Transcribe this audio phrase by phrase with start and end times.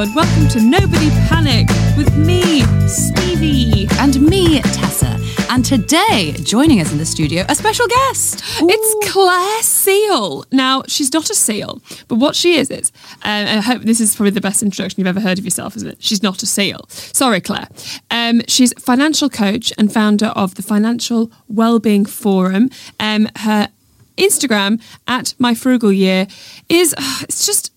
[0.00, 3.86] Hello and welcome to Nobody Panic with me, Stevie.
[3.98, 5.20] and me, Tessa.
[5.50, 8.42] And today, joining us in the studio, a special guest.
[8.62, 10.46] It's Clare Seal.
[10.52, 12.92] Now, she's not a seal, but what she is is,
[13.24, 15.88] um, I hope this is probably the best introduction you've ever heard of yourself, isn't
[15.90, 16.02] it?
[16.02, 16.86] She's not a seal.
[16.88, 17.68] Sorry, Clare.
[18.10, 22.70] Um, she's financial coach and founder of the Financial Wellbeing Forum.
[22.98, 23.68] Um, her
[24.16, 26.26] Instagram at My Frugal Year
[26.70, 27.74] is, uh, it's just,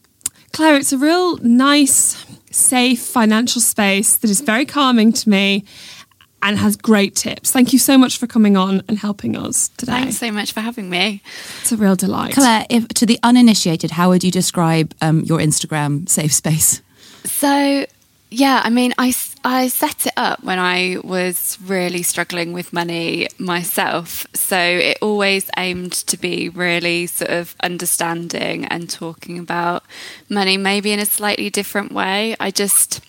[0.53, 2.15] Clare, it's a real nice,
[2.51, 5.65] safe financial space that is very calming to me
[6.43, 7.51] and has great tips.
[7.51, 9.93] Thank you so much for coming on and helping us today.
[9.93, 11.21] Thanks so much for having me.
[11.61, 12.33] It's a real delight.
[12.33, 16.81] Clare, if, to the uninitiated, how would you describe um, your Instagram safe space?
[17.23, 17.85] So,
[18.29, 22.71] yeah, I mean, I, s- I set it up when I was really struggling with
[22.71, 24.25] money myself.
[24.33, 29.83] So it always aimed to be really sort of understanding and talking about
[30.29, 32.35] money, maybe in a slightly different way.
[32.39, 33.01] I just.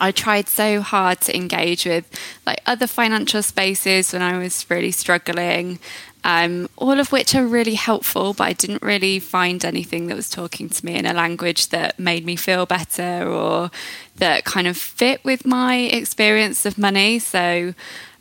[0.00, 2.08] I tried so hard to engage with
[2.46, 5.80] like other financial spaces when I was really struggling,
[6.28, 10.28] um, all of which are really helpful, but I didn't really find anything that was
[10.28, 13.70] talking to me in a language that made me feel better or
[14.16, 17.18] that kind of fit with my experience of money.
[17.18, 17.72] So,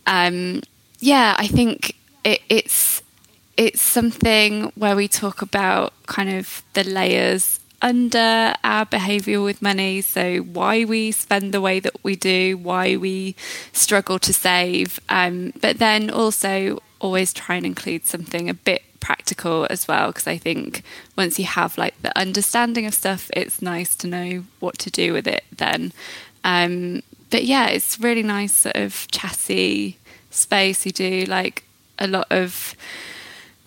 [0.06, 0.62] um,
[1.00, 3.03] yeah, I think it, it's
[3.57, 10.01] it's something where we talk about kind of the layers under our behavior with money
[10.01, 13.35] so why we spend the way that we do why we
[13.72, 19.68] struggle to save um, but then also always try and include something a bit practical
[19.69, 20.81] as well because i think
[21.16, 25.13] once you have like the understanding of stuff it's nice to know what to do
[25.13, 25.94] with it then.
[26.44, 29.97] Um, but yeah it's really nice sort of chassis
[30.30, 30.86] space.
[30.86, 31.63] You do like
[32.00, 32.75] a lot of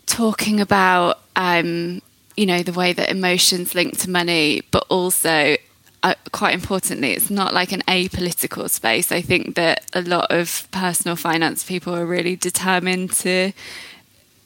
[0.06, 2.02] talking about um,
[2.36, 5.56] you know the way that emotions link to money but also
[6.02, 9.12] uh, quite importantly it's not like an apolitical space.
[9.12, 13.52] I think that a lot of personal finance people are really determined to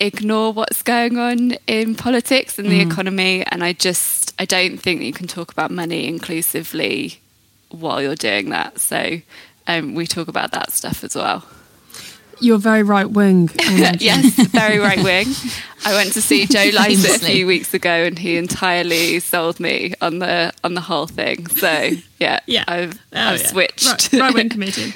[0.00, 3.44] ignore what's going on in politics and the economy.
[3.46, 7.20] And i just i don't think that you can talk about money inclusively
[7.70, 8.80] while you're doing that.
[8.80, 9.20] So
[9.66, 11.44] um, we talk about that stuff as well
[12.40, 13.50] You're very right wing.
[14.00, 15.26] Yes, very right wing.
[15.86, 19.94] I went to see Joe Lycett a few weeks ago, and he entirely sold me
[20.00, 21.46] on the on the whole thing.
[21.48, 22.64] So yeah, Yeah.
[22.66, 23.46] I've Oh, I've yeah.
[23.46, 24.12] switched.
[24.12, 24.92] Right, right wing comedian.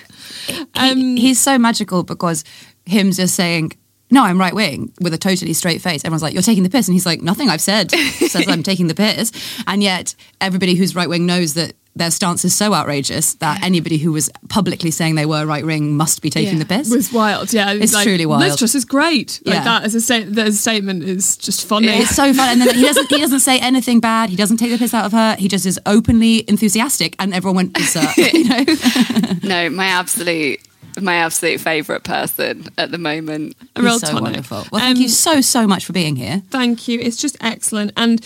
[0.46, 2.42] He, um, he's so magical because
[2.86, 3.72] him just saying,
[4.10, 6.02] no, I'm right wing with a totally straight face.
[6.04, 6.88] Everyone's like, you're taking the piss.
[6.88, 9.30] And he's like, nothing I've said says I'm taking the piss.
[9.66, 13.98] And yet everybody who's right wing knows that their stance is so outrageous that anybody
[13.98, 16.58] who was publicly saying they were right wing must be taking Yeah.
[16.60, 16.92] the piss.
[16.92, 17.72] It was wild, yeah.
[17.72, 18.42] It's like, truly wild.
[18.42, 19.40] Liz Truss is great.
[19.44, 19.64] Like Yeah.
[19.64, 21.88] that as a, sta- that as a statement is just funny.
[21.88, 23.08] It's so fun, and then he doesn't.
[23.08, 24.30] He doesn't say anything bad.
[24.30, 25.34] He doesn't take the piss out of her.
[25.38, 28.16] He just is openly enthusiastic, and everyone went berserk.
[28.32, 28.64] You know,
[29.42, 30.60] no, my absolute
[31.02, 33.56] my absolute favourite person at the moment.
[33.76, 34.22] a real so tonic.
[34.22, 34.64] wonderful.
[34.72, 36.42] Well, thank Um, you so so much for being here.
[36.50, 36.98] Thank you.
[37.00, 37.92] It's just excellent.
[37.96, 38.20] And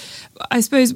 [0.50, 0.94] I suppose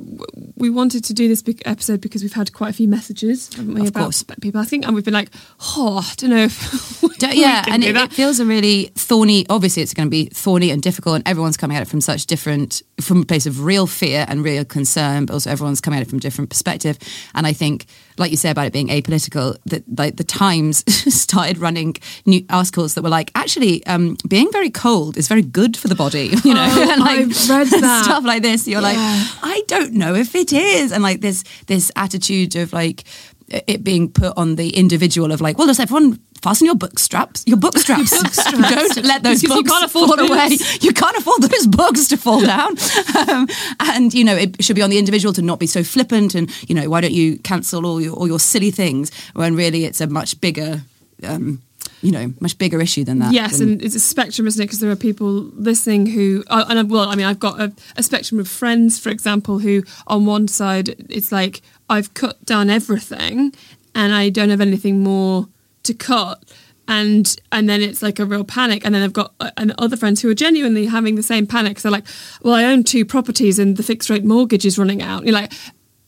[0.56, 3.74] we wanted to do this big episode because we've had quite a few messages, haven't
[3.74, 4.22] we, Of about course.
[4.40, 5.30] people asking, and we've been like,
[5.76, 8.10] oh, I don't know if Don't- yeah, can and do it, that.
[8.12, 9.46] it feels a really thorny.
[9.48, 12.26] Obviously, it's going to be thorny and difficult, and everyone's coming at it from such
[12.26, 16.06] different, from a place of real fear and real concern, but also everyone's coming at
[16.06, 16.98] it from a different perspective.
[17.34, 17.86] And I think,
[18.18, 20.84] like you say about it being apolitical, that like the Times
[21.14, 25.76] started running new articles that were like, actually, um, being very cold is very good
[25.76, 26.32] for the body.
[26.44, 28.04] You know, Oh, and like I've read that.
[28.04, 28.66] stuff like this.
[28.68, 33.04] You're like, I don't know if it is, and like this this attitude of like
[33.48, 37.42] it being put on the individual of like, well, does everyone fasten your book straps?
[37.46, 38.10] Your book straps.
[38.50, 40.48] don't let those Because you can't afford fall away.
[40.50, 40.82] boots.
[40.84, 42.76] You can't afford those books to fall down.
[43.28, 43.48] Um,
[43.80, 46.34] and you know, it should be on the individual to not be so flippant.
[46.34, 49.84] And you know, why don't you cancel all your all your silly things when really
[49.84, 50.82] it's a much bigger.
[51.22, 51.62] Um,
[52.02, 53.32] you know, much bigger issue than that.
[53.32, 54.66] Yes, than- and it's a spectrum, isn't it?
[54.66, 57.72] Because there are people listening who, uh, and I, well, I mean, I've got a,
[57.96, 62.68] a spectrum of friends, for example, who on one side it's like I've cut down
[62.70, 63.54] everything,
[63.94, 65.48] and I don't have anything more
[65.86, 66.44] to cut,
[66.88, 69.96] and and then it's like a real panic, and then I've got uh, and other
[69.96, 71.80] friends who are genuinely having the same panic.
[71.80, 72.04] So like,
[72.42, 75.24] well, I own two properties, and the fixed rate mortgage is running out.
[75.24, 75.52] You're like,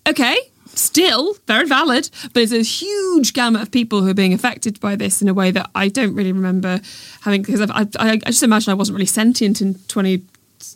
[0.08, 0.36] okay.
[0.74, 4.94] Still very valid, but it's a huge gamut of people who are being affected by
[4.94, 6.80] this in a way that I don't really remember
[7.22, 7.42] having.
[7.42, 10.22] Because I, I just imagine I wasn't really sentient in 20,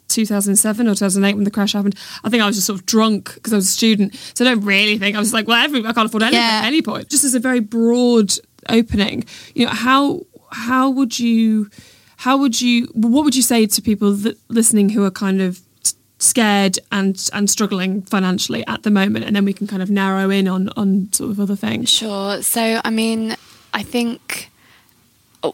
[0.08, 1.94] 2007 or 2008 when the crash happened.
[2.24, 4.14] I think I was just sort of drunk because I was a student.
[4.34, 6.60] So I don't really think I was like, well, every, I can't afford anything Yeah.
[6.62, 7.08] at any point.
[7.08, 8.32] Just as a very broad
[8.68, 9.24] opening,
[9.54, 11.70] you know, how how would you
[12.18, 15.60] how would you what would you say to people that listening who are kind of
[16.18, 20.30] scared and and struggling financially at the moment and then we can kind of narrow
[20.30, 22.40] in on on sort of other things Sure.
[22.42, 23.34] So, I mean,
[23.74, 24.50] I think
[25.42, 25.50] uh,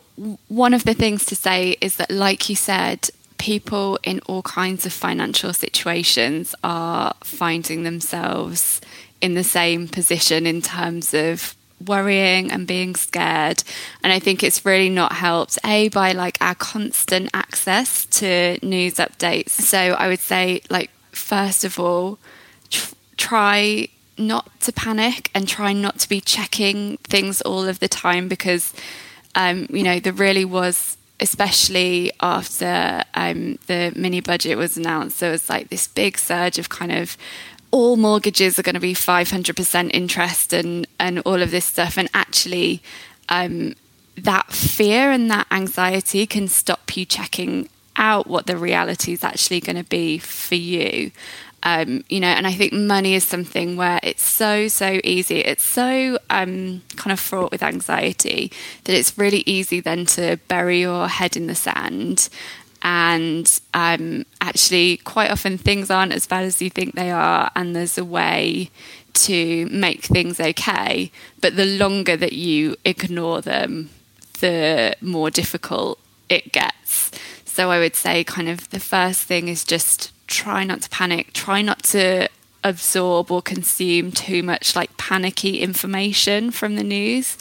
[0.48, 3.08] one of the things to say is that, like you said,
[3.38, 8.80] people in all kinds of financial situations are finding themselves
[9.20, 11.54] in the same position in terms of
[11.86, 13.62] worrying and being scared.
[14.02, 18.94] And i think it's really not helped a by like our constant access to news
[18.94, 19.50] updates.
[19.50, 22.18] So i would say like first of all
[22.70, 27.88] tr- try not to panic and try not to be checking things all of the
[27.88, 28.72] time because
[29.34, 35.30] um, you know there really was especially after um, the mini budget was announced there
[35.30, 37.16] was like this big surge of kind of
[37.70, 42.08] all mortgages are going to be 500% interest and and all of this stuff and
[42.14, 42.82] actually
[43.28, 43.74] um,
[44.16, 49.60] that fear and that anxiety can stop you checking out what the reality is actually
[49.60, 51.10] going to be for you.
[51.64, 55.40] Um, you know and i think money is something where it's so so easy.
[55.40, 58.52] It's so um, kind of fraught with anxiety
[58.84, 62.28] that it's really easy then to bury your head in the sand
[62.82, 67.74] and um, actually quite often things aren't as bad as you think they are and
[67.74, 68.70] there's a way
[69.14, 71.10] to make things okay.
[71.40, 73.90] But the longer that you ignore them
[74.40, 75.98] the more difficult
[76.28, 77.10] it gets.
[77.44, 81.32] So i would say kind of the first thing is just try not to panic.
[81.32, 82.28] Try not to
[82.62, 87.36] absorb or consume too much like panicky information from the news.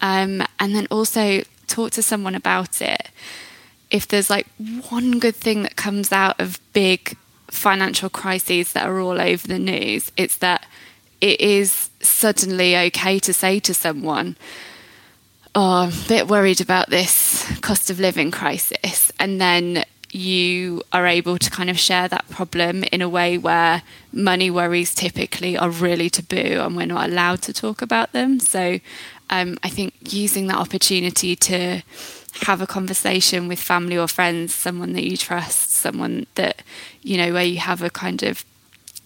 [0.00, 3.07] Um, and then also talk to someone about it
[3.90, 4.46] if there's like
[4.90, 7.16] one good thing that comes out of big
[7.50, 10.66] financial crises that are all over the news, it's that
[11.20, 14.36] it is suddenly okay to say to someone,
[15.54, 19.10] Oh, I'm a bit worried about this cost of living crisis.
[19.18, 23.82] And then you are able to kind of share that problem in a way where
[24.12, 28.40] money worries typically are really taboo and we're not allowed to talk about them.
[28.40, 28.78] So
[29.30, 31.82] um, I think using that opportunity to
[32.42, 36.62] have a conversation with family or friends, someone that you trust, someone that,
[37.02, 38.44] you know, where you have a kind of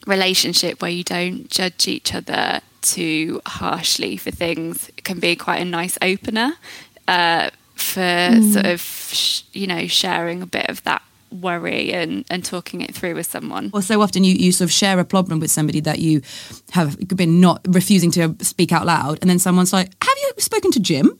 [0.07, 5.63] relationship where you don't judge each other too harshly for things it can be quite
[5.63, 6.55] a nice opener
[7.07, 12.45] uh, for sort of, sh- you know, sharing a bit of that worry and, and
[12.45, 13.71] talking it through with someone.
[13.73, 16.23] Or so often you, you sort of share a problem with somebody that you
[16.73, 20.71] have been not refusing to speak out loud, and then someone's like, "Have you spoken
[20.73, 21.19] to Jim?"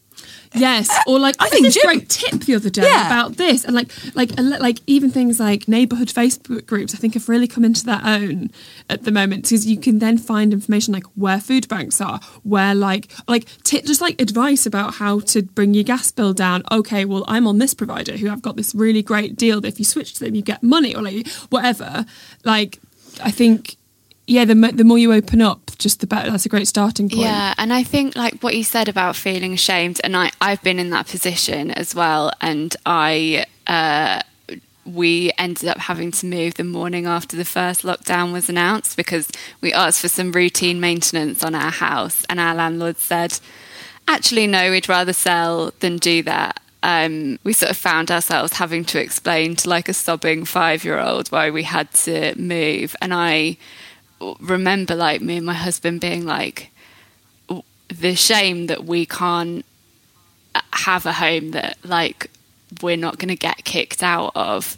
[0.55, 3.07] Yes, or like I, think Jim- great tip the other day Yeah.
[3.07, 6.95] about this, and like like like even things like neighborhood Facebook groups.
[6.95, 8.51] I think have really come into their own
[8.91, 12.75] at the moment because you can then find information like where food banks are, where
[12.75, 16.63] like like just like advice about how to bring your gas bill down.
[16.71, 19.79] Okay, well I'm on this provider who I've got this really great deal that if
[19.79, 22.05] you switch to them you get money or like whatever.
[22.45, 22.79] Like
[23.23, 23.77] I think
[24.27, 26.31] yeah, the the more you open up, just the better.
[26.31, 27.23] That's a great starting point.
[27.23, 30.79] Yeah, and I think like what you said about feeling ashamed, and I I've been
[30.79, 34.23] in that position as well, and I uh,
[34.85, 39.29] we ended up having to move the morning after the first lockdown was announced because
[39.61, 43.39] we asked for some routine maintenance on our house, and our landlord said,
[44.07, 46.61] actually no, we'd rather sell than do that.
[46.85, 50.99] Um, we sort of found ourselves having to explain to like a sobbing five year
[50.99, 53.57] old why we had to move, and I
[54.41, 56.71] remember like me and my husband being like
[57.89, 59.65] the shame that we can't
[60.73, 62.31] have a home that like
[62.83, 64.77] we're not going to get kicked out of.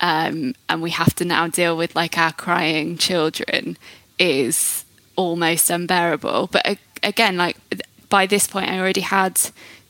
[0.00, 3.76] Um, and we have to now deal with like our crying children
[4.18, 4.84] is
[5.16, 6.48] almost unbearable.
[6.48, 7.56] But again like
[8.08, 9.38] by this point i already had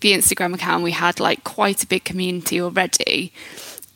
[0.00, 0.84] the instagram account.
[0.84, 3.32] We had like quite a big community already.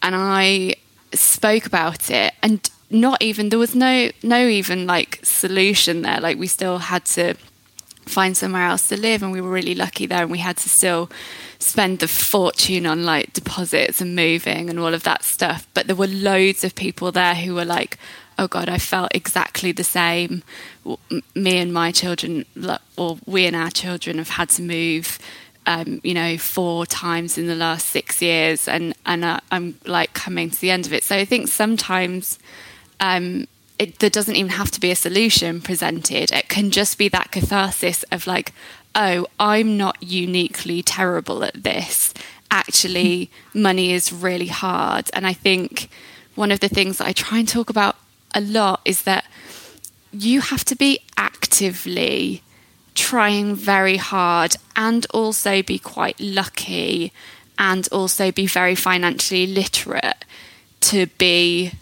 [0.02, 0.75] And i
[1.12, 6.21] spoke about it and not even there was no no even like solution there.
[6.21, 7.35] Like we still had to
[8.07, 10.68] find somewhere else to live and we were really lucky there and we had to
[10.68, 11.11] still
[11.59, 15.68] spend the fortune on like deposits and moving and all of that stuff.
[15.75, 17.99] But there were loads of people there who were like
[18.40, 20.42] oh god i felt exactly the same.
[21.35, 22.47] Me and my children
[22.97, 25.18] or we and our children have had to move
[25.68, 30.14] um, you know, four times in the last six years, and and uh, I'm like
[30.14, 31.04] coming to the end of it.
[31.04, 32.38] So I think sometimes
[33.00, 33.47] um,
[33.78, 36.33] it, there doesn't even have to be a solution presented.
[36.33, 38.52] It can just be that catharsis of like,
[38.95, 42.12] oh, I'm not uniquely terrible at this.
[42.50, 45.90] Actually, money is really hard, and I think
[46.35, 47.97] one of the things that I try and talk about
[48.35, 49.25] a lot is that
[50.12, 52.43] you have to be actively
[52.95, 57.12] trying very hard and also be quite lucky
[57.59, 60.25] and also be very financially literate
[60.81, 61.73] to be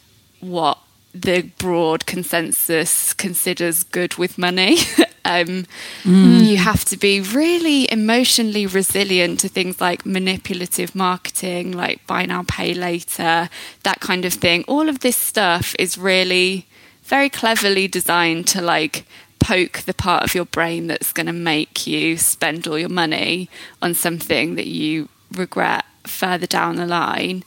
[0.41, 0.79] what
[1.23, 4.79] the broad consensus considers good with money.
[5.25, 5.67] um,
[6.03, 6.45] mm.
[6.45, 12.45] You have to be really emotionally resilient to things like manipulative marketing, like buy now,
[12.47, 13.49] pay later,
[13.83, 14.65] that kind of thing.
[14.69, 16.67] All of this stuff is really
[17.05, 19.05] very cleverly designed to like
[19.39, 23.49] poke the part of your brain that's going to make you spend all your money
[23.81, 27.45] on something that you regret further down the line.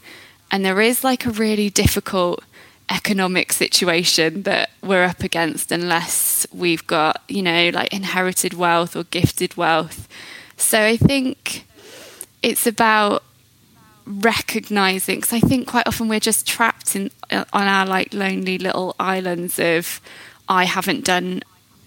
[0.52, 2.44] And there is like a really difficult
[2.90, 9.04] economic situation that we're up against unless we've got, you know, like inherited wealth or
[9.06, 10.08] gifted wealth.
[10.58, 11.66] So I think
[12.42, 13.24] it's about
[14.06, 18.96] recognizing because I think quite often we're just trapped in on our like lonely little
[19.00, 20.02] islands of
[20.48, 21.44] I haven't done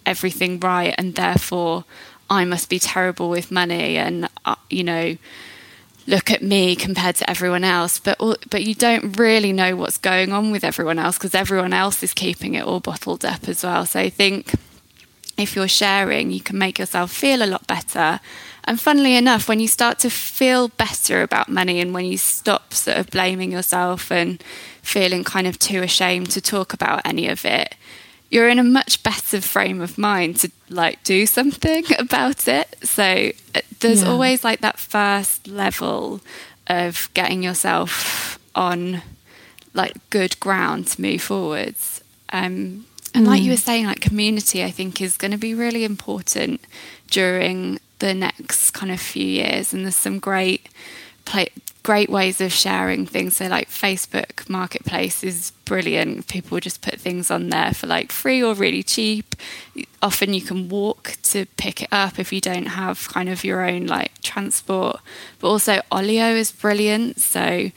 [0.06, 1.84] everything right and therefore
[2.30, 5.16] I must be terrible with money and uh, you know
[6.06, 8.18] look at me compared to everyone else but
[8.50, 12.12] but you don't really know what's going on with everyone else because everyone else is
[12.12, 13.86] keeping it all bottled up as well.
[13.86, 14.52] So I think
[15.38, 18.20] if you're sharing you can make yourself feel a lot better.
[18.64, 22.72] And funnily enough when you start to feel better about money and when you stop
[22.72, 24.42] sort of blaming yourself and
[24.82, 27.74] feeling kind of too ashamed to talk about any of it
[28.32, 32.74] you're in a much better frame of mind to like do something about it.
[32.82, 34.08] So uh, there's yeah.
[34.08, 36.22] always like that first level
[36.66, 39.02] of getting yourself on
[39.74, 42.02] like good ground to move forwards.
[42.30, 43.26] Um, and mm.
[43.26, 46.62] like you were saying, like community, I think is going to be really important
[47.10, 49.74] during the next kind of few years.
[49.74, 50.70] And there's some great
[51.26, 51.48] play,
[51.82, 53.36] great ways of sharing things.
[53.36, 56.28] So, like Facebook Marketplace is brilliant.
[56.28, 59.34] People just put things on there for like free or really cheap.
[60.00, 63.62] Often you can walk to pick it up if you don't have kind of your
[63.62, 65.00] own like transport.
[65.40, 67.20] But also, Olio is brilliant.
[67.20, 67.70] So,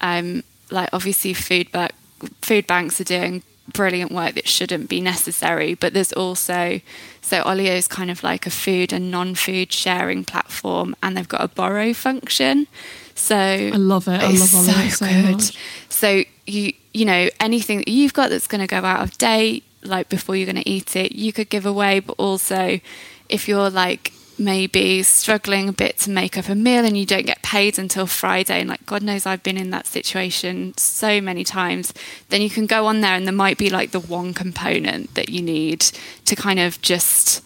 [0.00, 1.92] um, like obviously, food, but
[2.40, 3.42] food banks are doing
[3.72, 5.74] brilliant work that shouldn't be necessary.
[5.74, 6.80] But there's also
[7.20, 11.42] so Olio is kind of like a food and non-food sharing platform, and they've got
[11.42, 12.66] a borrow function.
[13.14, 14.20] So I love it.
[14.20, 15.32] I love Olio so, so good.
[15.32, 15.56] Much.
[15.88, 19.64] So you you know anything that you've got that's going to go out of date,
[19.84, 22.00] like before you're going to eat it, you could give away.
[22.00, 22.80] But also,
[23.28, 27.26] if you're like maybe struggling a bit to make up a meal and you don't
[27.26, 31.44] get paid until Friday, and like God knows I've been in that situation so many
[31.44, 31.92] times,
[32.30, 35.28] then you can go on there and there might be like the one component that
[35.28, 35.80] you need
[36.24, 37.44] to kind of just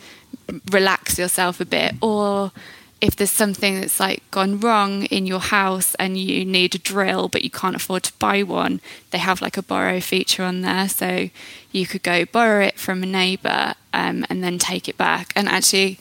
[0.71, 2.53] relax yourself a bit or
[3.01, 7.29] if there's something that's like gone wrong in your house and you need a drill
[7.29, 10.89] but you can't afford to buy one, they have like a borrow feature on there.
[10.89, 11.29] So
[11.73, 15.33] you could go borrow it from a neighbour um, and then take it back.
[15.37, 15.99] And actually,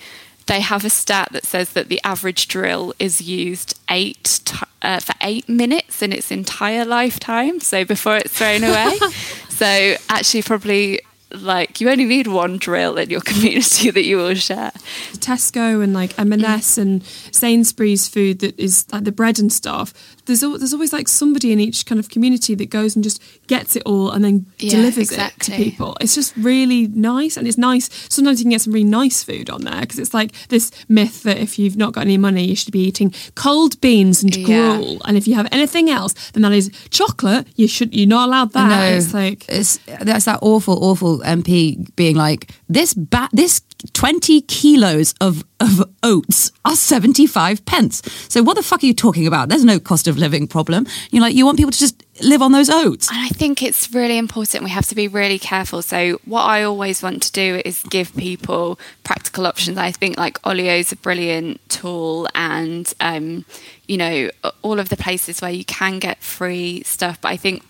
[0.47, 4.99] they have a stat that says that the average drill is used eight t- uh,
[4.99, 7.59] for eight minutes in its entire lifetime.
[7.59, 8.97] So before it's thrown away.
[9.49, 11.01] so actually, probably
[11.31, 14.71] like you only need one drill in your community that you will share.
[15.17, 19.93] Tesco and like M&S and Sainsbury's food that is like the bread and stuff.
[20.25, 23.75] There's there's always like somebody in each kind of community that goes and just gets
[23.75, 25.53] it all and then yeah, delivers exactly.
[25.53, 25.97] it to people.
[26.01, 27.89] It's just really nice and it's nice.
[28.13, 31.23] Sometimes you can get some really nice food on there because it's like this myth
[31.23, 34.45] that if you've not got any money, you should be eating cold beans and yeah.
[34.45, 37.47] gruel, and if you have anything else, then that is chocolate.
[37.55, 38.69] You should you're not allowed that.
[38.69, 43.61] No, it's like it's that's that awful awful MP being like, this ba- this
[43.93, 48.01] 20 kilos of, of oats are 75 pence.
[48.29, 49.49] So what the fuck are you talking about?
[49.49, 50.87] There's no cost of living problem.
[51.11, 53.09] You're like, you want people to just live on those oats.
[53.09, 54.63] And I think it's really important.
[54.63, 55.81] We have to be really careful.
[55.81, 59.77] So, what I always want to do is give people practical options.
[59.77, 63.45] I think like Olio is a brilliant tool, and um,
[63.87, 64.29] you know,
[64.61, 67.19] all of the places where you can get free stuff.
[67.21, 67.63] But I think,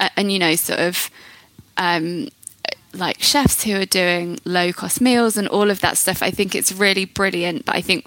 [0.00, 1.10] uh, and you know, sort of.
[1.76, 2.28] Um,
[2.94, 6.22] like chefs who are doing low cost meals and all of that stuff.
[6.22, 8.06] I think it's really brilliant, but I think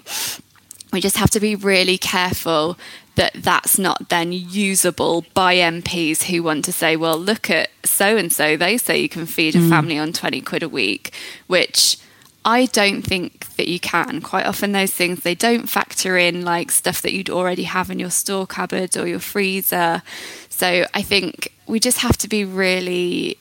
[0.92, 2.78] we just have to be really careful
[3.16, 8.16] that that's not then usable by MPs who want to say, well, look at so
[8.16, 9.68] and so, they say you can feed a mm.
[9.68, 11.12] family on 20 quid a week,
[11.48, 11.98] which
[12.44, 14.22] I don't think that you can.
[14.22, 17.98] Quite often, those things they don't factor in like stuff that you'd already have in
[17.98, 20.02] your store cupboard or your freezer.
[20.48, 23.36] So I think we just have to be really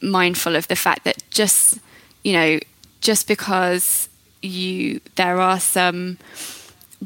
[0.00, 1.78] mindful of the fact that just
[2.22, 2.58] you know
[3.00, 4.08] just because
[4.42, 6.18] you there are some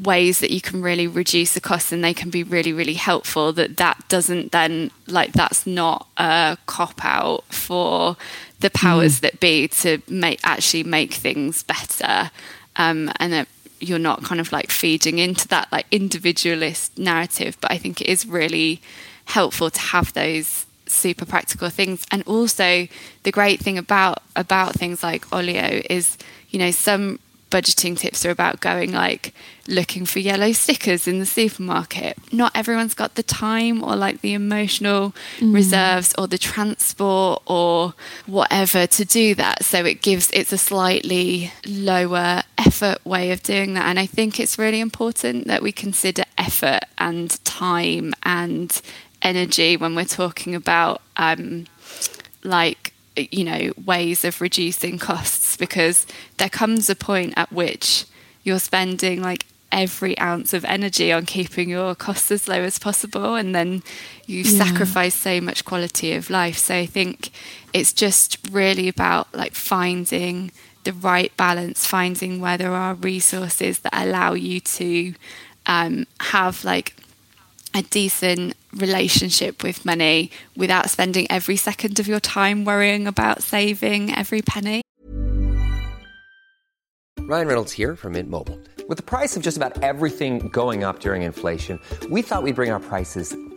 [0.01, 3.51] ways that you can really reduce the costs and they can be really really helpful
[3.51, 8.15] that that doesn't then like that's not a cop out for
[8.61, 12.31] the powers that be to make actually make things better.
[12.75, 13.47] Um, and that
[13.81, 18.07] you're not kind of like feeding into that like individualist narrative but i think it
[18.07, 18.79] is really
[19.25, 22.05] helpful to have those super practical things.
[22.11, 22.87] And also
[23.23, 26.17] the great thing about about things like Olio is
[26.49, 27.19] you know some
[27.51, 29.33] budgeting tips are about going like
[29.67, 32.17] looking for yellow stickers in the supermarket.
[32.33, 35.53] Not everyone's got the time or like the emotional mm.
[35.53, 37.93] reserves or the transport or
[38.25, 39.63] whatever to do that.
[39.63, 43.85] So it gives it's a slightly lower effort way of doing that.
[43.85, 48.81] And i think it's really important that we consider effort and time and
[49.21, 51.67] energy when we're talking about um,
[52.43, 56.05] like you know ways of reducing costs because
[56.37, 58.05] there comes a point at which
[58.43, 63.35] you're spending like every ounce of energy on keeping your costs as low as possible
[63.35, 63.81] and then
[64.25, 66.57] you sacrifice so much quality of life.
[66.57, 67.31] So i think
[67.73, 70.51] it's just really about like finding
[70.83, 75.13] the right balance finding where there are resources that allow you to
[75.67, 76.95] um, have like
[77.73, 84.13] a decent relationship with money without spending every second of your time worrying about saving
[84.13, 84.81] every penny.
[87.19, 88.59] Ryan Reynolds here from Mint Mobile.
[88.89, 91.79] With the price of just about everything going up during inflation,
[92.09, 93.33] we thought we'd bring our prices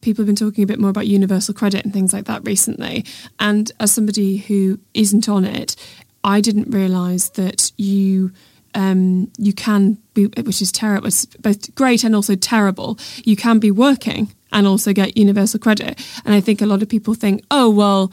[0.00, 3.04] people have been talking a bit more about universal credit and things like that recently.
[3.38, 5.76] And as somebody who isn't on it,
[6.24, 8.32] I didn't realise that you
[8.74, 11.10] um, you can be, which is terrible.
[11.40, 12.98] Both great and also terrible.
[13.24, 16.00] You can be working and also get universal credit.
[16.24, 18.12] And I think a lot of people think, oh well.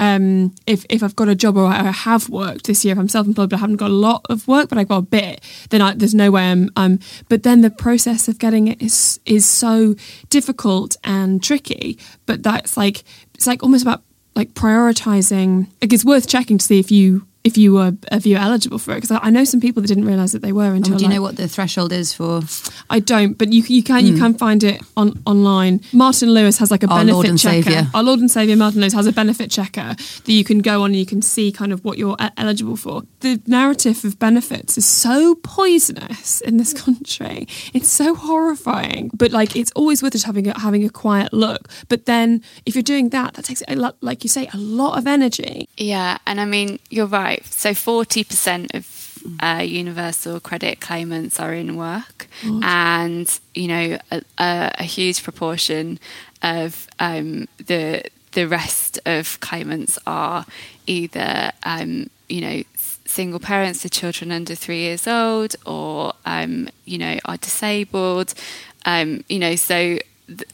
[0.00, 3.08] Um, if if I've got a job or I have worked this year, if I'm
[3.08, 5.82] self-employed but I haven't got a lot of work, but I've got a bit, then
[5.82, 6.98] I, there's no way I'm.
[7.28, 9.94] But then the process of getting it is is so
[10.30, 11.98] difficult and tricky.
[12.24, 14.02] But that's like it's like almost about
[14.34, 15.68] like prioritizing.
[15.82, 18.92] Like it's worth checking to see if you if you were if you're eligible for
[18.92, 20.98] it because I, I know some people that didn't realize that they were until Oh,
[20.98, 22.42] do you like- know what the threshold is for?
[22.90, 24.18] I don't, but you you can you hmm.
[24.18, 25.80] can find it on online.
[25.92, 27.62] Martin Lewis has like a Our benefit Lord and checker.
[27.70, 27.90] Saviour.
[27.94, 30.90] Our Lord and Savior Martin Lewis has a benefit checker that you can go on
[30.90, 33.02] and you can see kind of what you're e- eligible for.
[33.20, 37.46] The narrative of benefits is so poisonous in this country.
[37.72, 41.68] It's so horrifying, but like it's always worth just having a, having a quiet look.
[41.88, 44.98] But then if you're doing that, that takes a lot, like you say, a lot
[44.98, 45.68] of energy.
[45.76, 47.29] Yeah, and I mean, you're right.
[47.44, 48.86] So 40% of
[49.40, 52.26] uh, universal credit claimants are in work,
[52.62, 55.98] and you know, a, a, a huge proportion
[56.42, 60.46] of um, the the rest of claimants are
[60.86, 62.62] either um, you know
[63.10, 68.34] single parents to children under three years old, or um, you know, are disabled.
[68.86, 69.98] Um, you know, so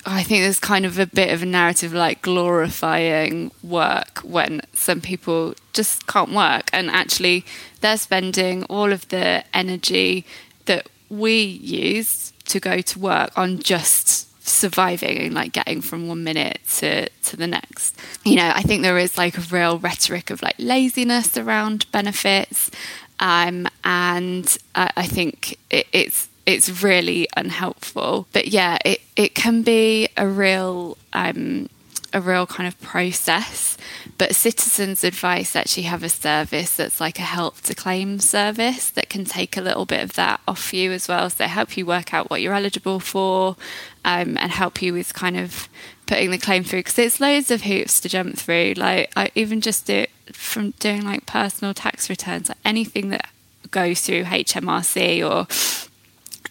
[0.04, 5.00] I think there's kind of a bit of a narrative like glorifying work when some
[5.00, 7.44] people just can't work, and actually
[7.80, 10.24] they're spending all of the energy
[10.64, 16.22] that we use to go to work on just surviving and like getting from one
[16.22, 17.98] minute to to the next.
[18.24, 22.70] You know i think there is like a real rhetoric of like laziness around benefits.
[23.18, 29.62] Um and i, I think it, it's it's really unhelpful but yeah it it can
[29.62, 31.68] be a real um
[32.16, 33.76] a real kind of process.
[34.16, 39.10] But Citizens Advice actually have a service that's like a help to claim service that
[39.10, 41.28] can take a little bit of that off you as well.
[41.28, 43.56] So they help you work out what you're eligible for
[44.02, 45.68] um, and help you with kind of
[46.06, 48.74] putting the claim through because it's loads of hoops to jump through.
[48.78, 53.28] Like I even just do it from doing like personal tax returns, like anything that
[53.70, 55.46] goes through HMRC or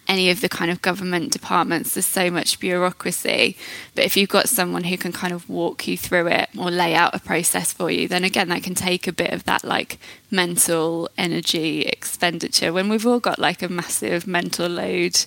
[0.08, 3.56] any of the kind of government departments there's so much bureaucracy
[3.96, 6.94] but if you've got someone who can kind of walk you through it or lay
[6.94, 9.98] out a process for you then again that can take a bit of that like
[10.32, 15.26] mental energy expenditure when we've all got like a massive mental load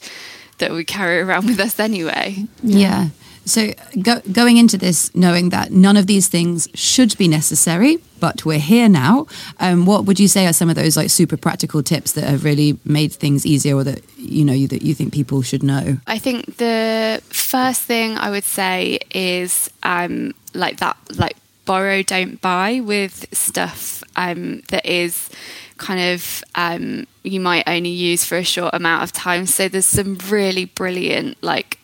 [0.59, 3.09] that we carry around with us anyway Yeah.
[3.49, 8.45] So go, going into this knowing that none of these things should be necessary, but
[8.45, 9.27] we're here now.
[9.59, 12.45] Um, what would you say are some of those like super practical tips that have
[12.45, 15.99] really made things easier, or that you know you, that you think people should know?
[16.07, 22.41] I think the first thing I would say is um, like that, like borrow, don't
[22.41, 25.31] buy with stuff um, that is
[25.79, 29.47] kind of um, you might only use for a short amount of time.
[29.47, 31.78] So there's some really brilliant like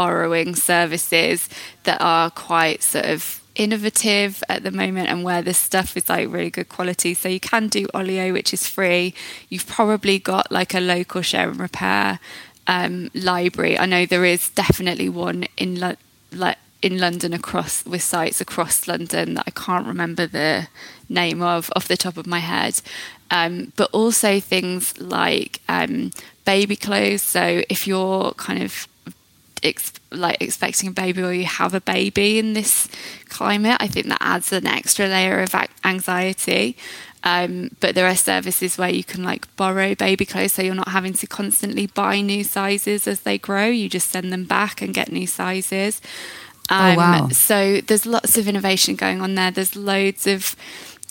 [0.00, 1.38] borrowing services
[1.86, 3.20] that are quite sort of
[3.54, 7.12] innovative at the moment and where this stuff is like really good quality.
[7.12, 9.12] So you can do Olio which is free.
[9.50, 12.18] You've probably got like a local share and repair
[12.66, 13.78] um, library.
[13.78, 15.70] I know there is definitely one in
[16.32, 20.66] like in London across with sites across London that i can't remember the
[21.10, 22.80] name of off the top of my head.
[23.30, 26.10] Um, but also things like um,
[26.46, 27.20] baby clothes.
[27.36, 28.88] So if you're kind of
[29.62, 32.88] ex- like expecting a baby or you have a baby in this
[33.28, 36.76] climate, I think that adds an extra layer of anxiety.
[37.22, 40.88] Um, but there are services where you can like borrow baby clothes, so you're not
[40.88, 43.66] having to constantly buy new sizes as they grow.
[43.66, 46.00] You just send them back and get new sizes.
[46.70, 47.28] Um, Oh, wow.
[47.28, 49.50] So there's lots of innovation going on there.
[49.50, 50.56] There's loads of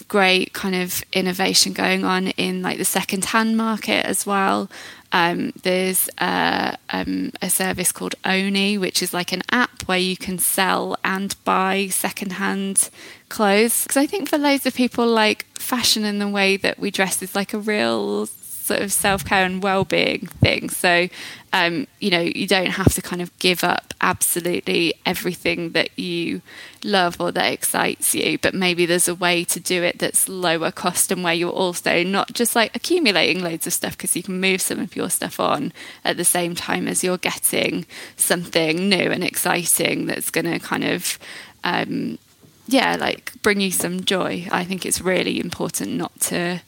[0.07, 4.69] great kind of innovation going on in like the second hand market as well.
[5.11, 10.15] Um, there's uh, um, a service called Oni, which is like an app where you
[10.15, 12.89] can sell and buy secondhand
[13.29, 13.83] clothes.
[13.83, 17.21] Because I think for loads of people, like fashion and the way that we dress
[17.21, 18.27] is like a real
[18.69, 20.69] sort of self care and well being thing.
[20.69, 21.09] So,
[21.51, 26.43] um, you know, you don't have to kind of give up absolutely everything that you
[26.83, 30.71] love or that excites you, but maybe there's a way to do it that's lower
[30.71, 34.39] cost and where you're also not just like accumulating loads of stuff because you can
[34.39, 35.73] move some of your stuff on
[36.05, 40.83] at the same time as you're getting something new and exciting that's going to kind
[40.83, 41.17] of.
[41.63, 42.19] Um,
[42.67, 44.47] yeah, like bring you some joy.
[44.51, 46.61] I think it's really important not to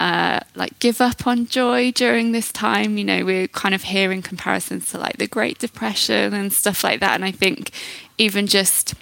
[0.00, 2.98] uh, like give up on joy during this time.
[2.98, 7.00] You know, we're kind of hearing comparisons to like the Great Depression and stuff like
[7.00, 7.14] that.
[7.14, 7.70] And I think
[8.18, 8.94] even just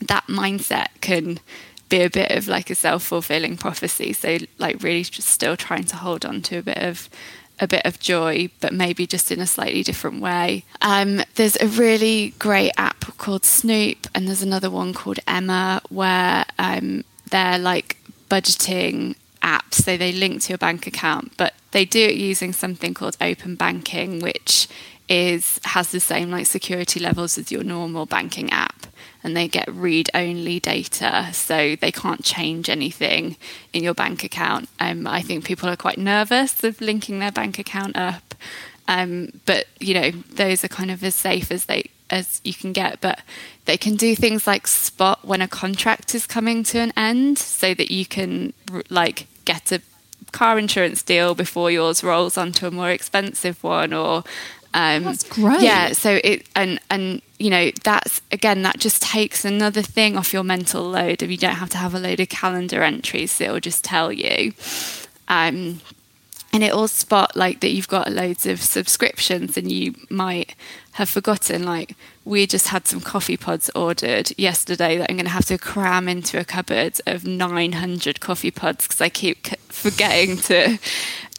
[0.00, 1.40] that mindset can
[1.88, 4.12] be a bit of like a self fulfilling prophecy.
[4.12, 7.08] So, like, really just still trying to hold on to a bit of
[7.60, 10.64] a bit of joy, but maybe just in a slightly different way.
[10.80, 16.46] Um, there's a really great app called Snoop, and there's another one called Emma where
[16.58, 17.98] um, they're like
[18.30, 19.74] budgeting apps.
[19.74, 23.54] So they link to your bank account, but they do it using something called open
[23.54, 24.68] banking, which
[25.10, 28.86] is has the same like security levels as your normal banking app
[29.24, 33.36] and they get read only data so they can't change anything
[33.72, 37.58] in your bank account um, i think people are quite nervous of linking their bank
[37.58, 38.36] account up
[38.86, 42.72] um, but you know those are kind of as safe as they as you can
[42.72, 43.20] get but
[43.70, 47.72] they can do things like spot when a contract is coming to an end so
[47.72, 48.52] that you can
[48.88, 49.80] like get a
[50.32, 54.24] car insurance deal before yours rolls onto a more expensive one or
[54.74, 55.62] um, That's great.
[55.62, 60.32] Yeah, so it and and you know that's again that just takes another thing off
[60.32, 61.22] your mental load.
[61.22, 64.12] If you don't have to have a load of calendar entries, so it'll just tell
[64.12, 64.52] you.
[65.28, 65.80] Um,
[66.52, 70.54] and it will spot like that you've got loads of subscriptions and you might
[70.92, 75.30] have forgotten like we just had some coffee pods ordered yesterday that I'm going to
[75.30, 80.78] have to cram into a cupboard of 900 coffee pods because I keep forgetting to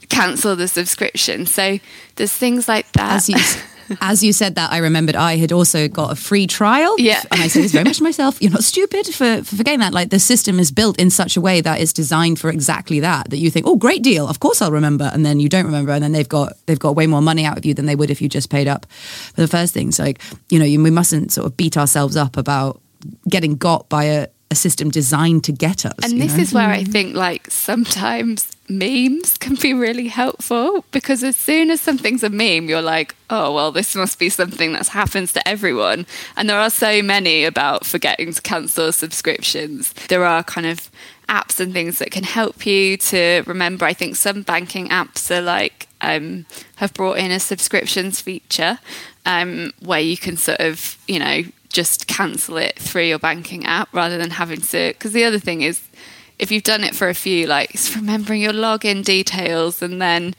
[0.09, 1.45] cancel the subscription.
[1.45, 1.79] So
[2.15, 3.15] there's things like that.
[3.15, 3.35] As you,
[3.99, 6.95] as you said that, I remembered I had also got a free trial.
[6.97, 7.21] Yeah.
[7.31, 8.41] And I said this very much to myself.
[8.41, 9.93] You're not stupid for, for forgetting that.
[9.93, 13.29] Like the system is built in such a way that it's designed for exactly that.
[13.29, 14.27] That you think, oh, great deal.
[14.27, 15.09] Of course I'll remember.
[15.13, 15.91] And then you don't remember.
[15.91, 18.09] And then they've got they've got way more money out of you than they would
[18.09, 19.91] if you just paid up for the first thing.
[19.91, 22.81] So like, you know, you, we mustn't sort of beat ourselves up about
[23.29, 25.93] getting got by a, a system designed to get us.
[26.03, 26.43] And you this know?
[26.43, 31.79] is where I think like sometimes memes can be really helpful because as soon as
[31.79, 36.05] something's a meme, you're like, oh, well, this must be something that happens to everyone.
[36.35, 39.93] And there are so many about forgetting to cancel subscriptions.
[40.09, 40.89] There are kind of
[41.29, 43.85] apps and things that can help you to remember.
[43.85, 48.79] I think some banking apps are like, um, have brought in a subscriptions feature
[49.25, 53.93] um, where you can sort of, you know, just cancel it through your banking app
[53.93, 54.89] rather than having to.
[54.89, 55.81] Because the other thing is,
[56.39, 60.35] if you've done it for a few, like it's remembering your login details and then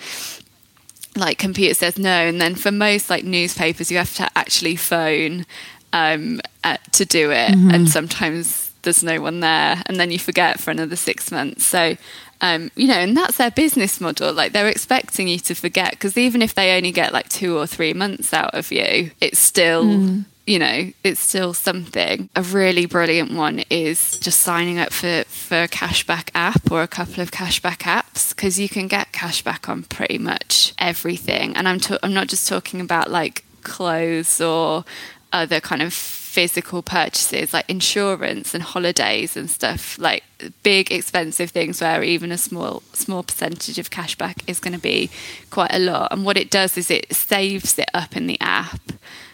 [1.17, 2.11] like computer says no.
[2.11, 5.47] And then for most like newspapers, you have to actually phone
[5.93, 7.51] um, uh, to do it.
[7.75, 9.83] And sometimes there's no one there.
[9.87, 11.65] And then you forget for another six months.
[11.65, 11.97] So,
[12.41, 14.33] um, you know, and that's their business model.
[14.33, 17.67] Like they're expecting you to forget because even if they only get like two or
[17.67, 19.85] three months out of you, it's still
[20.47, 22.29] you know, it's still something.
[22.35, 26.89] A really brilliant one is just signing up for, for a cashback app or a
[26.89, 31.57] couple of cashback apps because you can get cashback on pretty much everything.
[31.57, 34.85] And I'm I'm not just talking about like clothes or
[35.33, 40.25] other kind of physical purchases like insurance and holidays and stuff like
[40.63, 45.11] big expensive things where even a small small percentage of cashback is going to be
[45.51, 48.81] quite a lot and what it does is it saves it up in the app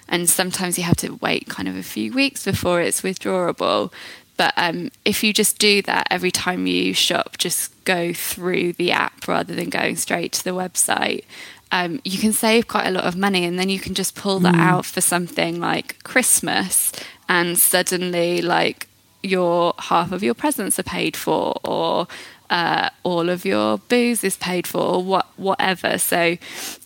[0.09, 3.93] and sometimes you have to wait kind of a few weeks before it's withdrawable.
[4.37, 8.93] But um, if you just do that every time you shop, just go through the
[8.93, 11.25] app rather than going straight to the website.
[11.73, 14.39] Um, you can save quite a lot of money, and then you can just pull
[14.41, 16.93] that out for something like Christmas,
[17.29, 18.89] and suddenly, like
[19.23, 22.07] your half of your presents are paid for, or
[22.51, 25.99] uh, all of your booze is paid for, or what whatever.
[25.99, 26.37] So,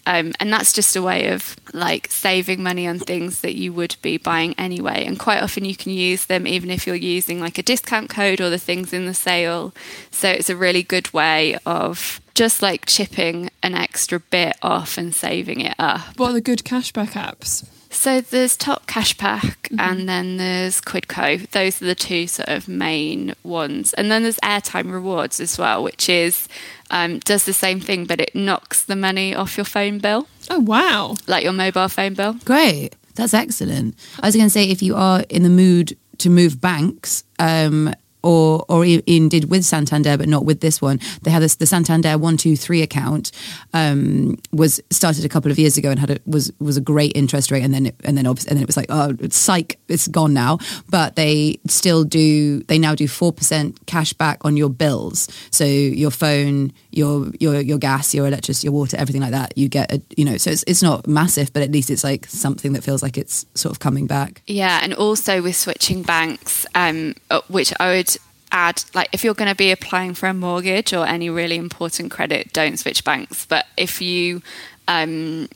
[0.07, 3.97] um, and that's just a way of like saving money on things that you would
[4.03, 5.05] be buying anyway.
[5.07, 8.41] And quite often you can use them even if you're using like a discount code
[8.41, 9.73] or the things in the sale.
[10.11, 15.15] So it's a really good way of just like chipping an extra bit off and
[15.15, 16.19] saving it up.
[16.19, 17.69] What are the good cashback apps?
[17.93, 21.49] So there's Top Cashback and then there's Quidco.
[21.51, 23.93] Those are the two sort of main ones.
[23.95, 26.49] And then there's Airtime Rewards as well, which is
[26.91, 30.59] um, does the same thing, but it knocks the money off your phone bill, Oh
[30.59, 31.15] wow!
[31.27, 32.35] like your mobile phone bill.
[32.45, 32.97] Great.
[33.15, 33.95] That's excellent.
[34.21, 37.93] I was going to say, if you are in the mood to move banks, um,
[38.23, 41.67] or or e- indeed with Santander, but not with this one, they had this the
[41.67, 43.33] Santander one two three account
[43.73, 47.13] um, was started a couple of years ago and had a, was was a great
[47.17, 49.79] interest rate, and then it, and then and then it was like oh it's psych
[49.89, 50.59] it's gone now,
[50.89, 55.65] but they still do they now do four percent cash back on your bills, so
[55.65, 59.57] your phone, your your your gas, your electricity, your water, everything like that.
[59.57, 62.27] You get a you know so it's it's not massive, but at least it's like
[62.27, 64.43] something that feels like it's sort of coming back.
[64.47, 68.12] Yeah, and also with switching banks, um, uh, which I would
[68.53, 72.11] add, like if you're going to be applying for a mortgage or any really important
[72.11, 73.47] credit, don't switch banks.
[73.47, 74.43] But if you,
[74.87, 75.49] um,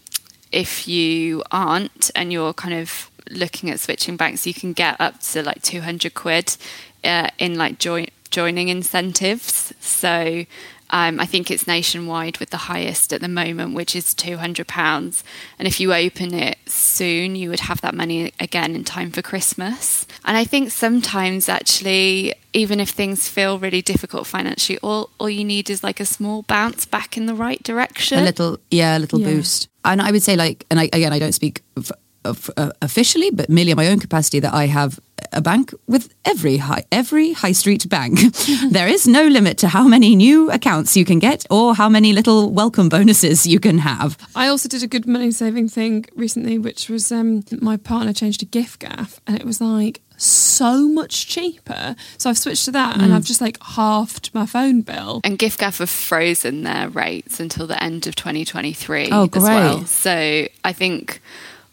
[0.50, 5.20] if you aren't and you're kind of looking at switching banks, you can get up
[5.20, 6.56] to like 200 quid
[7.04, 9.72] uh, in like join, joining incentives.
[9.80, 10.44] So
[10.90, 15.22] um, I think it's Nationwide with the highest at the moment, which is £200.
[15.58, 19.22] And if you open it soon, you would have that money again in time for
[19.22, 20.06] Christmas.
[20.24, 25.44] And I think sometimes, actually, even if things feel really difficult financially, all, all you
[25.44, 28.18] need is like a small bounce back in the right direction.
[28.18, 29.26] A little, yeah, a little Yeah.
[29.28, 29.68] boost.
[29.84, 31.92] and I would say like, and I, again, I don't speak f-
[32.30, 34.98] f- uh, officially, but merely in my own capacity that I have
[35.32, 38.18] a bank with every high every high street bank.
[38.70, 42.12] there is no limit to how many new accounts you can get or how many
[42.12, 44.16] little welcome bonuses you can have.
[44.34, 48.40] I also did a good money saving thing recently, which was um, my partner changed
[48.40, 51.94] to giffgaff, and it was like so much cheaper.
[52.18, 53.16] So I've switched to that, and Mm.
[53.16, 55.20] I've just like halved my phone bill.
[55.24, 59.76] And giffgaff have frozen their rates until the end of 2023 Oh, as well.
[59.78, 59.88] great.
[59.88, 61.20] So I think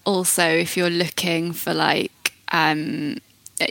[0.06, 3.18] also if you're looking for like um,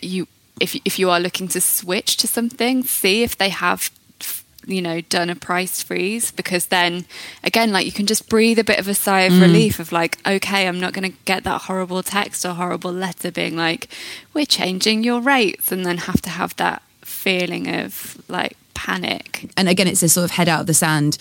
[0.03, 0.27] you
[0.61, 3.91] if if you are looking to switch to something, see if they have
[4.65, 7.05] you know done a price freeze because then
[7.43, 9.43] again like you can just breathe a bit of a sigh of Mm.
[9.43, 13.33] relief of like okay i'm not going to get that horrible text or horrible letter
[13.33, 13.89] being like
[14.35, 19.69] we're changing your rates and then have to have that feeling of like panic and
[19.69, 21.19] again, it's this sort of head out of the sand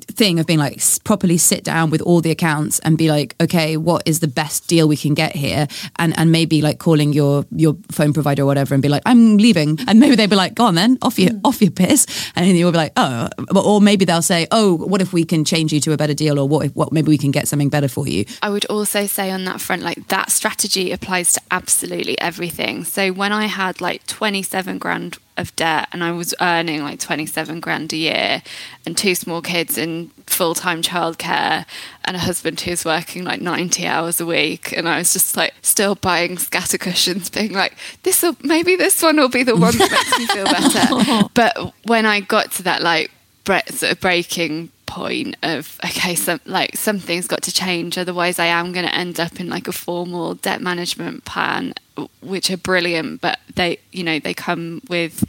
[0.00, 3.76] thing of being like properly sit down with all the accounts and be like okay
[3.76, 5.66] what is the best deal we can get here?
[5.96, 9.38] And and maybe like calling your your phone provider or whatever and be like i'm
[9.38, 9.78] leaving.
[9.88, 11.40] And maybe they'd be like go on then off your mm.
[11.44, 12.06] off your piss.
[12.36, 15.44] And then you'll be like oh or maybe they'll say oh what if we can
[15.44, 17.68] change you to a better deal or what if what maybe we can get something
[17.68, 18.24] better for you?
[18.42, 22.84] I would also say on that front, like that strategy applies to absolutely everything.
[22.84, 27.60] So when I had like 27 grand of debt and I was earning like 27
[27.60, 28.42] grand a year
[28.84, 31.64] and two small kids in full time childcare
[32.04, 34.72] and a husband who's working like 90 hours a week.
[34.76, 39.02] And I was just like still buying scatter cushions, being like, this will maybe this
[39.02, 41.28] one will be the one that makes me feel better.
[41.34, 43.10] but when I got to that like
[43.44, 48.46] bre- sort of breaking point of okay some like something's got to change otherwise i
[48.46, 51.74] am going to end up in like a formal debt management plan
[52.20, 55.24] which are brilliant but they you know they come with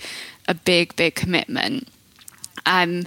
[0.47, 1.87] a big big commitment
[2.65, 3.05] um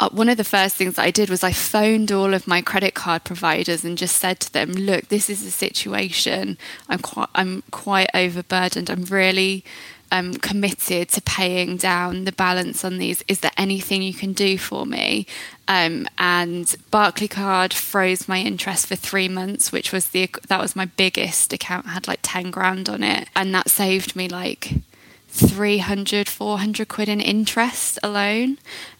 [0.00, 2.94] uh, one of the first things I did was I phoned all of my credit
[2.94, 6.56] card providers and just said to them, "Look, this is the situation.
[6.88, 8.90] I'm quite, I'm quite overburdened.
[8.90, 9.64] I'm really
[10.10, 13.22] um, committed to paying down the balance on these.
[13.28, 15.26] Is there anything you can do for me?"
[15.66, 20.86] Um, and Barclaycard froze my interest for three months, which was the that was my
[20.86, 21.86] biggest account.
[21.86, 24.74] I Had like ten grand on it, and that saved me like
[25.30, 28.58] 300 400 quid in interest alone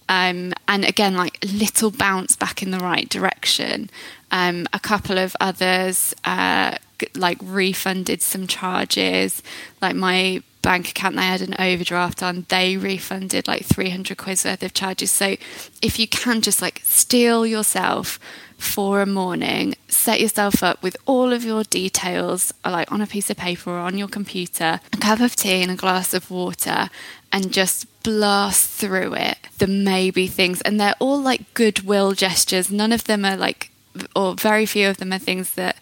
[0.09, 3.89] um, and again like little bounce back in the right direction
[4.31, 6.77] um, a couple of others uh,
[7.15, 9.43] like refunded some charges
[9.81, 14.63] like my bank account they had an overdraft on they refunded like 300 quid worth
[14.63, 15.37] of charges so
[15.81, 18.19] if you can just like steel yourself
[18.59, 23.07] for a morning, set yourself up with all of your details, uh, like on a
[23.07, 26.31] piece of paper or on your computer, a cup of tea and a glass of
[26.31, 26.91] water,
[27.33, 29.39] and just blast through it.
[29.59, 32.71] The maybe things, and they're all like goodwill gestures.
[32.71, 33.71] None of them are like,
[34.15, 35.77] or very few of them are things that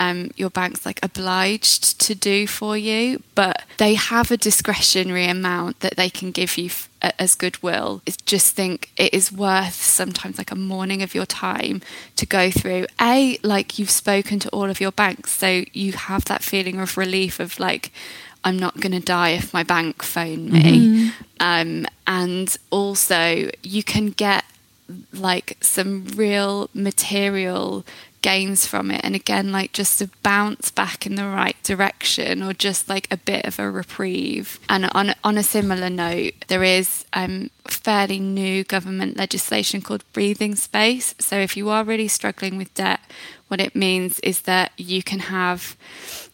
[0.00, 5.80] um, your bank's like obliged to do for you, but they have a discretionary amount
[5.80, 8.00] that they can give you f- as goodwill.
[8.06, 11.82] It's just think it is worth sometimes like a morning of your time
[12.16, 12.86] to go through.
[12.98, 16.96] A, like you've spoken to all of your banks, so you have that feeling of
[16.96, 17.92] relief of like,
[18.42, 21.12] I'm not going to die if my bank phone me.
[21.40, 24.46] Um, and also, you can get
[25.12, 27.84] like some real material
[28.22, 32.52] gains from it and again like just a bounce back in the right direction or
[32.52, 34.60] just like a bit of a reprieve.
[34.68, 40.54] And on on a similar note there is um fairly new government legislation called breathing
[40.54, 41.14] space.
[41.18, 43.00] So if you are really struggling with debt
[43.48, 45.76] what it means is that you can have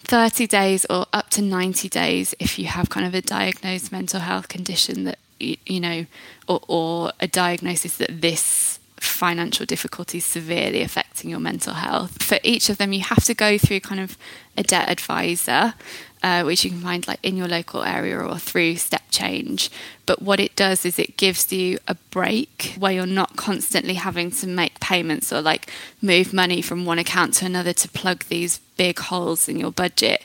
[0.04, 4.20] 30 days or up to 90 days if you have kind of a diagnosed mental
[4.20, 6.06] health condition that you, you know
[6.46, 12.22] or, or a diagnosis that this financial difficulties severely affecting your mental health.
[12.22, 14.16] For each of them, you have to go through kind of
[14.56, 15.74] a debt advisor,
[16.22, 19.70] uh, which you can find like in your local area or through Step Change.
[20.06, 24.30] But what it does is it gives you a break where you're not constantly having
[24.32, 28.58] to make payments or like move money from one account to another to plug these
[28.76, 30.22] big holes in your budget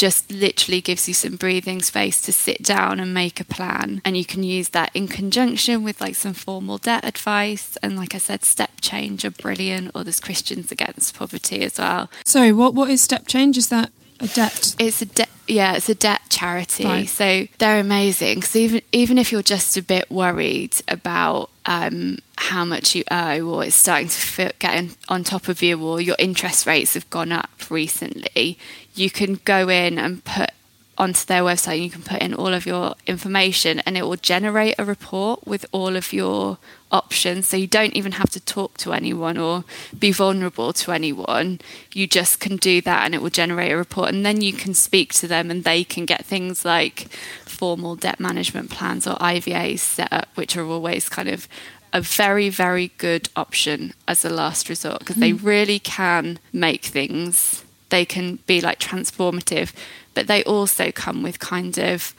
[0.00, 4.00] just literally gives you some breathing space to sit down and make a plan.
[4.02, 7.76] And you can use that in conjunction with like some formal debt advice.
[7.82, 12.10] And like I said, step change are brilliant, or there's Christians Against Poverty as well.
[12.24, 13.58] Sorry, what what is step change?
[13.58, 14.74] Is that a debt?
[14.78, 15.28] It's a debt.
[15.46, 16.84] Yeah, it's a debt charity.
[16.84, 17.08] Right.
[17.08, 18.40] So they're amazing.
[18.42, 23.42] So even even if you're just a bit worried about um, how much you owe,
[23.42, 27.08] or it's starting to feel, get on top of you, or your interest rates have
[27.10, 28.58] gone up recently,
[28.94, 30.50] you can go in and put
[30.96, 31.82] onto their website.
[31.82, 35.64] You can put in all of your information and it will generate a report with
[35.72, 36.58] all of your
[36.92, 37.48] options.
[37.48, 39.64] So you don't even have to talk to anyone or
[39.98, 41.60] be vulnerable to anyone.
[41.94, 44.10] You just can do that and it will generate a report.
[44.10, 47.08] And then you can speak to them and they can get things like
[47.46, 51.48] formal debt management plans or IVAs set up, which are always kind of
[51.92, 55.44] a very, very good option as a last resort because they mm.
[55.44, 57.64] really can make things.
[57.88, 59.72] They can be like transformative,
[60.14, 62.14] but they also come with kind of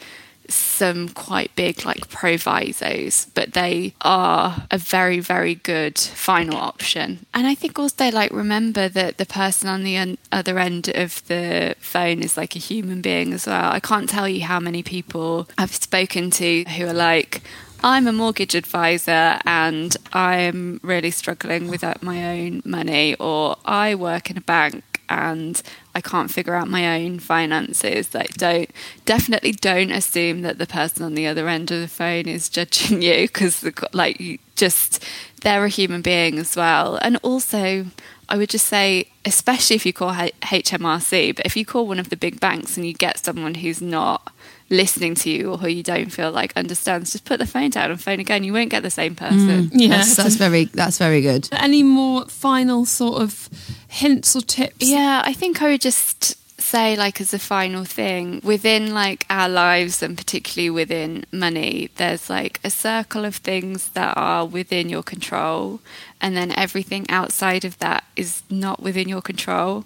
[0.51, 7.25] some quite big like provisos, but they are a very, very good final option.
[7.33, 11.25] And I think also like remember that the person on the un- other end of
[11.27, 13.71] the phone is like a human being as well.
[13.71, 17.41] I can't tell you how many people I've spoken to who are like,
[17.83, 24.29] I'm a mortgage advisor and I'm really struggling with my own money, or I work
[24.29, 25.61] in a bank and
[25.95, 28.13] I can't figure out my own finances.
[28.13, 28.69] Like, don't
[29.05, 33.01] definitely don't assume that the person on the other end of the phone is judging
[33.01, 35.03] you because, like, you just
[35.41, 36.99] they're a human being as well.
[37.01, 37.87] And also,
[38.31, 41.99] I would just say, especially if you call H- HMRC, but if you call one
[41.99, 44.31] of the big banks and you get someone who's not
[44.69, 47.91] listening to you or who you don't feel like understands, just put the phone down
[47.91, 48.45] and phone again.
[48.45, 49.65] You won't get the same person.
[49.65, 49.69] Mm.
[49.73, 49.89] Yeah.
[49.89, 51.49] That's, that's very that's very good.
[51.51, 53.49] Any more final sort of
[53.89, 54.77] hints or tips?
[54.79, 59.49] Yeah, I think I would just say like as a final thing within like our
[59.49, 65.03] lives and particularly within money there's like a circle of things that are within your
[65.03, 65.79] control
[66.19, 69.85] and then everything outside of that is not within your control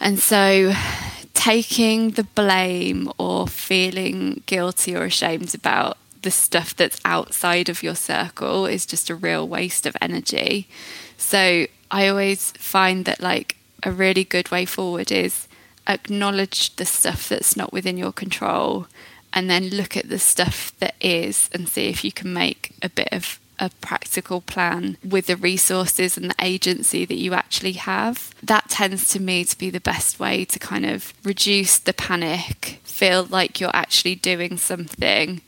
[0.00, 0.72] and so
[1.34, 7.94] taking the blame or feeling guilty or ashamed about the stuff that's outside of your
[7.94, 10.68] circle is just a real waste of energy.
[11.16, 15.48] So I always find that like a really good way forward is
[15.86, 18.86] acknowledge the stuff that's not within your control
[19.32, 22.88] and then look at the stuff that is and see if you can make a
[22.88, 28.34] bit of a practical plan with the resources and the agency that you actually have.
[28.42, 32.80] That tends to me to be the best way to kind of reduce the panic,
[32.82, 35.42] feel like you're actually doing something,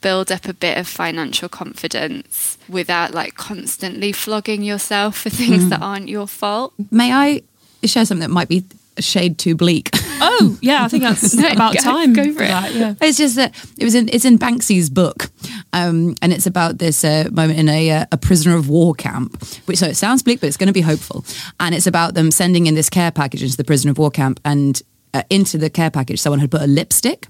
[0.00, 5.68] build up a bit of financial confidence without like constantly flogging yourself for things hmm.
[5.68, 6.72] that aren't your fault.
[6.90, 7.42] May I
[7.84, 8.64] share something that might be
[8.98, 9.90] a shade too bleak?
[10.20, 12.12] Oh, yeah, I think that's about Go- time.
[12.12, 12.48] go for it.
[12.48, 12.94] that, yeah.
[13.00, 15.30] It's just that it was in it's in Banksy's book,
[15.72, 19.42] um, and it's about this uh, moment in a uh, a prisoner of war camp.
[19.66, 21.24] Which so it sounds bleak, but it's going to be hopeful.
[21.60, 24.40] And it's about them sending in this care package into the prisoner of war camp,
[24.44, 24.80] and
[25.14, 27.26] uh, into the care package, someone had put a lipstick.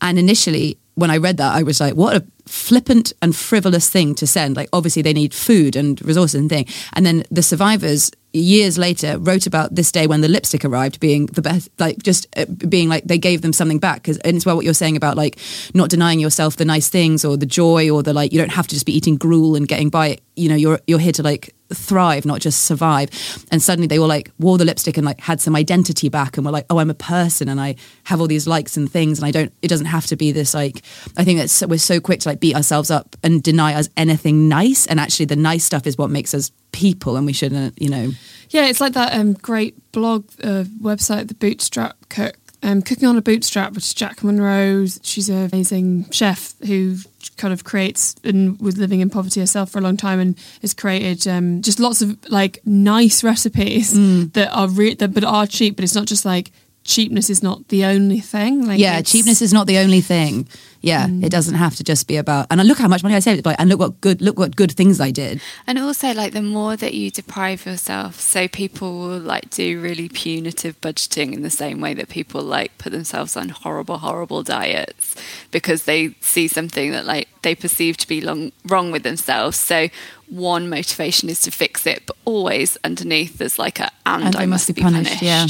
[0.00, 4.14] And initially, when I read that, I was like, "What a flippant and frivolous thing
[4.16, 6.66] to send!" Like, obviously, they need food and resources and thing.
[6.92, 11.26] And then the survivors years later wrote about this day when the lipstick arrived being
[11.26, 14.44] the best like just uh, being like they gave them something back because and it's
[14.44, 15.38] well what you're saying about like
[15.72, 18.66] not denying yourself the nice things or the joy or the like you don't have
[18.66, 21.53] to just be eating gruel and getting by you know you're you're here to like
[21.72, 23.08] thrive not just survive
[23.50, 26.44] and suddenly they all like wore the lipstick and like had some identity back and
[26.44, 29.26] were like oh I'm a person and I have all these likes and things and
[29.26, 30.82] I don't it doesn't have to be this like
[31.16, 34.48] I think that we're so quick to like beat ourselves up and deny us anything
[34.48, 37.88] nice and actually the nice stuff is what makes us people and we shouldn't you
[37.88, 38.10] know
[38.50, 42.36] Yeah, it's like that um, great blog uh, website, the Bootstrap Cook.
[42.64, 44.86] Um, Cooking on a Bootstrap, which is Jack Monroe.
[45.02, 46.96] She's an amazing chef who
[47.36, 50.72] kind of creates and was living in poverty herself for a long time and has
[50.72, 53.92] created um, just lots of like nice recipes
[54.32, 55.76] that are re- that but are cheap.
[55.76, 56.52] But it's not just like
[56.84, 58.66] cheapness is not the only thing.
[58.66, 60.48] Like yeah, cheapness is not the only thing.
[60.84, 62.46] Yeah, it doesn't have to just be about.
[62.50, 65.00] And look how much money I saved, and look what good look what good things
[65.00, 65.40] I did.
[65.66, 70.08] And also, like, the more that you deprive yourself, so people will like do really
[70.08, 75.16] punitive budgeting in the same way that people like put themselves on horrible, horrible diets
[75.50, 79.56] because they see something that like they perceive to be long, wrong with themselves.
[79.58, 79.88] So
[80.28, 84.74] one motivation is to fix it, but always underneath there's like a and, I must
[84.74, 85.46] be punished, yeah.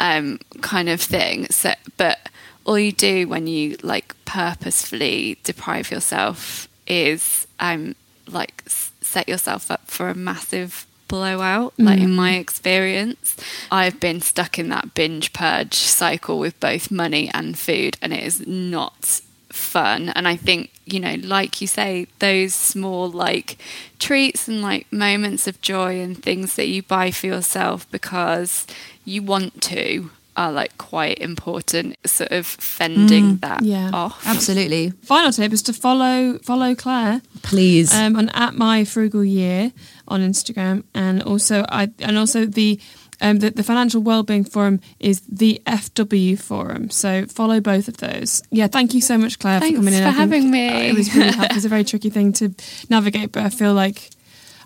[0.00, 1.46] um, kind of thing.
[1.50, 2.28] So, but
[2.64, 7.94] all you do when you like purposefully deprive yourself is um
[8.28, 13.36] like set yourself up for a massive blowout like in my experience.
[13.70, 18.22] I've been stuck in that binge purge cycle with both money and food and it
[18.22, 20.08] is not fun.
[20.08, 23.58] And i think you know like you say those small like
[23.98, 28.66] treats and like moments of joy and things that you buy for yourself because
[29.04, 33.90] you want to are like quite important sort of fending that yeah.
[33.92, 37.20] off Absolutely, Final tip is to follow follow Clare.
[37.42, 37.92] please.
[37.94, 39.72] um, on at my frugal year
[40.08, 42.78] on Instagram, and also I and also the
[43.24, 46.90] Um, the, the Financial Wellbeing Forum is the FW Forum.
[46.90, 48.42] So follow both of those.
[48.50, 50.02] Yeah, thank you so much, Clare, Thanks for coming in.
[50.02, 50.68] for I think, having me.
[50.68, 51.56] uh, it was really helpful.
[51.56, 52.52] It's a very tricky thing to
[52.90, 54.10] navigate, but I feel like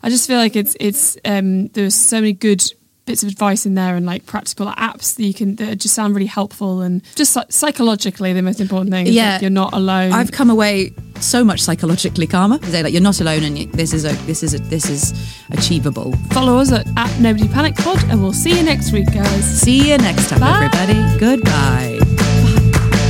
[0.03, 2.63] I just feel like it's it's um, there's so many good
[3.07, 6.15] bits of advice in there and like practical apps that you can that just sound
[6.15, 9.33] really helpful and just psy- psychologically the most important thing is Yeah.
[9.33, 10.13] that you're not alone.
[10.13, 12.59] I've come away so much psychologically calmer.
[12.65, 15.15] Say like you're not alone, and you, this is a, this is a, this is
[15.51, 16.13] achievable.
[16.33, 19.45] Follow us at, at Nobody Panic Pod and we'll see you next week, guys.
[19.61, 20.69] See you next time, Bye.
[20.75, 21.19] everybody.
[21.19, 23.07] Goodbye.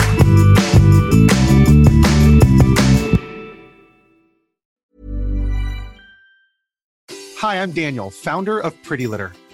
[7.38, 9.32] Hi, I'm Daniel, founder of Pretty Litter.